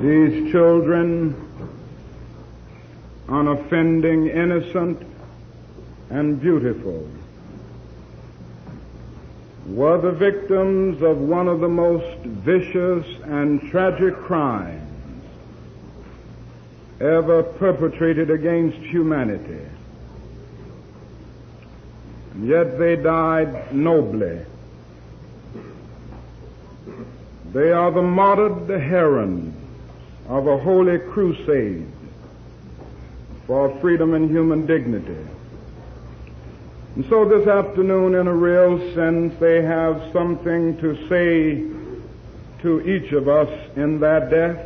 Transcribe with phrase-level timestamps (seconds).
[0.00, 1.34] These children,
[3.28, 5.02] unoffending, innocent,
[6.08, 7.08] and beautiful,
[9.66, 15.24] were the victims of one of the most vicious and tragic crimes
[17.00, 19.66] ever perpetrated against humanity.
[22.34, 24.44] And yet they died nobly.
[27.52, 29.67] They are the martyred herons
[30.28, 31.86] of a holy crusade
[33.46, 35.26] for freedom and human dignity.
[36.94, 41.64] And so this afternoon, in a real sense, they have something to say
[42.62, 44.64] to each of us in that death.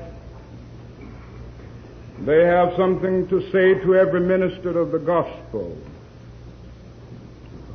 [2.20, 5.78] They have something to say to every minister of the gospel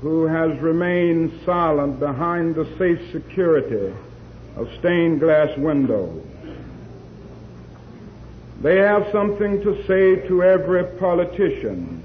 [0.02, 3.96] who has remained silent behind the safe security
[4.56, 6.24] of stained glass windows.
[8.62, 12.04] They have something to say to every politician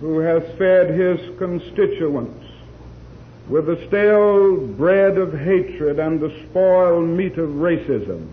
[0.00, 2.46] who has fed his constituents
[3.48, 8.26] with the stale bread of hatred and the spoiled meat of racism.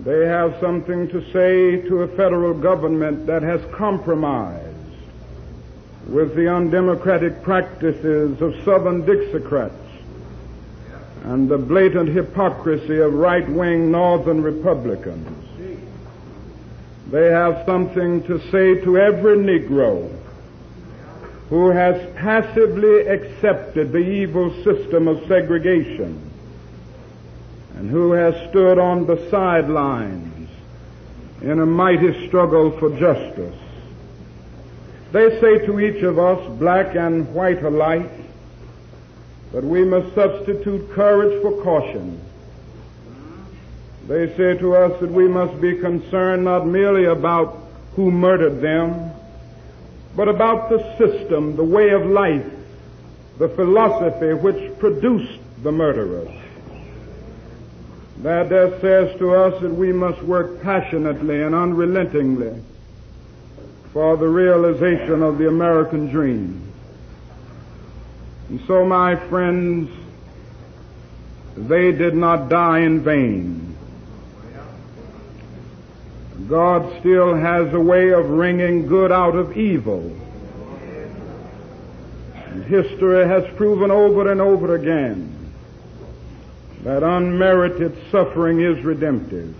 [0.00, 4.74] They have something to say to a federal government that has compromised
[6.08, 9.85] with the undemocratic practices of Southern Dixiecrats
[11.26, 15.26] and the blatant hypocrisy of right-wing Northern Republicans.
[17.10, 20.16] They have something to say to every Negro
[21.48, 26.30] who has passively accepted the evil system of segregation
[27.74, 30.48] and who has stood on the sidelines
[31.42, 33.58] in a mighty struggle for justice.
[35.10, 38.10] They say to each of us, black and white alike,
[39.56, 42.20] that we must substitute courage for caution
[44.06, 47.58] they say to us that we must be concerned not merely about
[47.96, 49.10] who murdered them,
[50.14, 52.46] but about the system, the way of life,
[53.38, 56.30] the philosophy which produced the murderers.
[58.18, 62.62] That death says to us that we must work passionately and unrelentingly
[63.92, 66.65] for the realization of the American dream.
[68.48, 69.90] And so, my friends,
[71.56, 73.76] they did not die in vain.
[76.48, 80.14] God still has a way of wringing good out of evil.
[82.34, 85.32] And history has proven over and over again
[86.84, 89.52] that unmerited suffering is redemptive.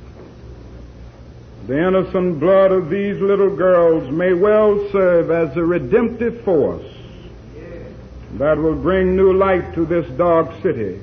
[1.67, 6.96] The innocent blood of these little girls may well serve as a redemptive force
[8.35, 11.01] that will bring new light to this dark city.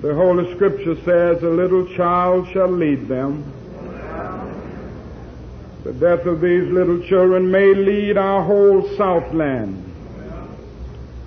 [0.00, 3.52] The Holy Scripture says, a little child shall lead them
[5.84, 9.84] the death of these little children may lead our whole Southland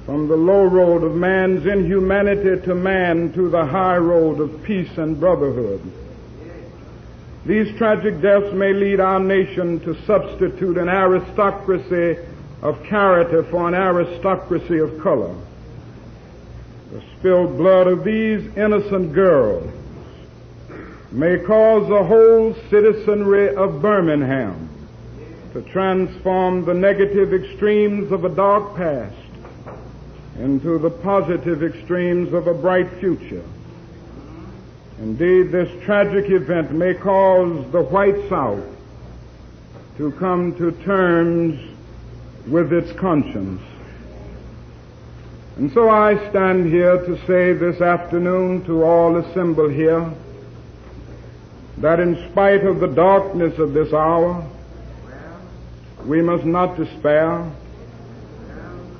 [0.03, 4.97] from the low road of man's inhumanity to man to the high road of peace
[4.97, 5.79] and brotherhood.
[7.45, 12.17] These tragic deaths may lead our nation to substitute an aristocracy
[12.61, 15.35] of character for an aristocracy of color.
[16.91, 19.71] The spilled blood of these innocent girls
[21.11, 24.69] may cause the whole citizenry of Birmingham
[25.53, 29.15] to transform the negative extremes of a dark past
[30.39, 33.43] into the positive extremes of a bright future.
[34.99, 38.63] Indeed, this tragic event may cause the white South
[39.97, 41.76] to come to terms
[42.49, 43.61] with its conscience.
[45.57, 50.13] And so I stand here to say this afternoon to all assembled here
[51.79, 54.47] that in spite of the darkness of this hour,
[56.05, 57.51] we must not despair.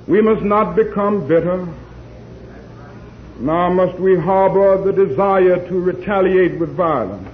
[0.07, 1.67] We must not become bitter.
[3.39, 7.29] Nor must we harbor the desire to retaliate with violence.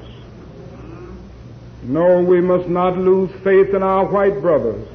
[1.83, 4.87] No, we must not lose faith in our white brothers.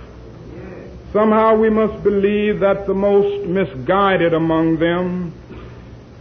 [1.12, 5.32] Somehow we must believe that the most misguided among them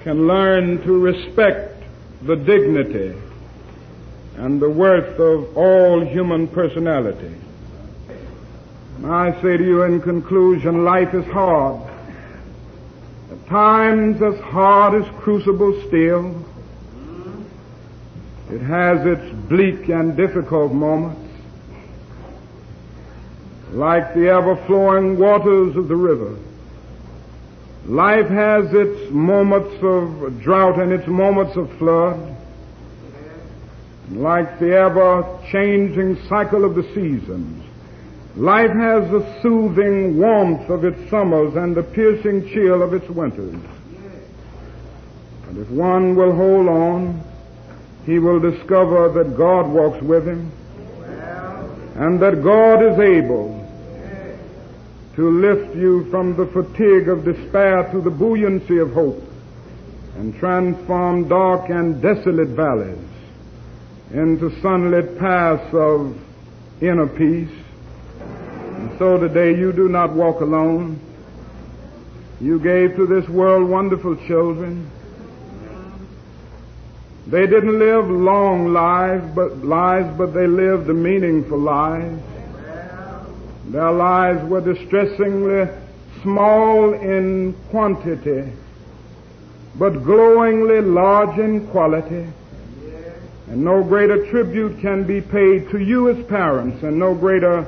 [0.04, 1.84] can learn to respect
[2.22, 3.14] the dignity
[4.38, 7.36] and the worth of all human personality.
[9.04, 11.82] I say to you in conclusion, life is hard.
[13.32, 16.46] At times as hard as crucible steel.
[18.50, 21.27] It has its bleak and difficult moments.
[23.78, 26.36] Like the ever flowing waters of the river.
[27.86, 32.36] Life has its moments of drought and its moments of flood.
[34.10, 37.64] Like the ever changing cycle of the seasons.
[38.36, 43.62] Life has the soothing warmth of its summers and the piercing chill of its winters.
[45.50, 47.24] And if one will hold on,
[48.08, 50.52] he will discover that God walks with him
[51.94, 53.57] and that God is able
[55.18, 59.20] to lift you from the fatigue of despair to the buoyancy of hope
[60.16, 63.00] and transform dark and desolate valleys
[64.14, 66.16] into sunlit paths of
[66.82, 67.50] inner peace.
[68.20, 71.00] And so today you do not walk alone.
[72.40, 74.88] You gave to this world wonderful children.
[77.26, 82.22] They didn't live long lives, but lives, but they lived a meaningful lives.
[83.68, 85.68] Their lives were distressingly
[86.22, 88.52] small in quantity,
[89.76, 92.28] but glowingly large in quality.
[93.48, 97.66] And no greater tribute can be paid to you as parents, and no greater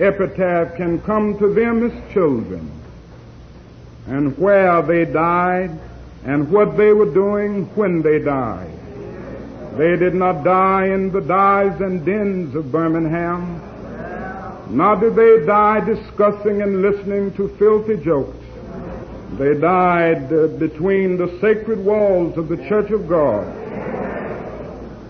[0.00, 2.70] epitaph can come to them as children.
[4.06, 5.78] And where they died,
[6.24, 8.70] and what they were doing when they died.
[9.76, 13.73] They did not die in the dives and dens of Birmingham.
[14.70, 18.36] Nor did they die discussing and listening to filthy jokes.
[19.38, 23.46] They died uh, between the sacred walls of the Church of God.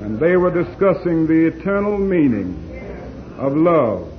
[0.01, 2.57] And they were discussing the eternal meaning
[3.39, 4.11] of love.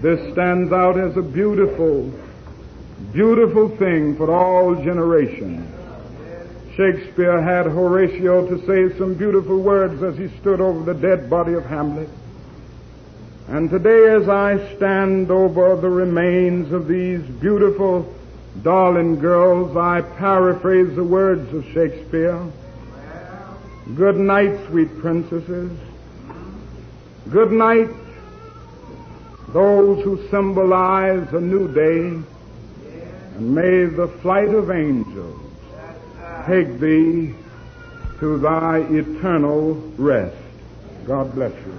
[0.00, 2.12] This stands out as a beautiful,
[3.12, 5.72] beautiful thing for all generations.
[6.76, 11.54] Shakespeare had Horatio to say some beautiful words as he stood over the dead body
[11.54, 12.10] of Hamlet.
[13.48, 18.12] And today, as I stand over the remains of these beautiful,
[18.62, 22.44] darling girls, I paraphrase the words of Shakespeare.
[23.94, 25.70] Good night, sweet princesses.
[27.30, 27.88] Good night,
[29.48, 32.20] those who symbolize a new day.
[33.36, 35.40] And may the flight of angels
[36.46, 37.34] take thee
[38.18, 40.36] to thy eternal rest.
[41.06, 41.74] God bless you.